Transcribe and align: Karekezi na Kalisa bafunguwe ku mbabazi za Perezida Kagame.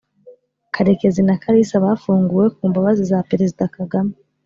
Karekezi 0.73 1.21
na 1.27 1.35
Kalisa 1.43 1.83
bafunguwe 1.85 2.45
ku 2.55 2.61
mbabazi 2.69 3.01
za 3.11 3.19
Perezida 3.29 3.63
Kagame. 3.75 4.13